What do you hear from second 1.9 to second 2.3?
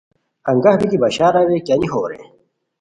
ہو رے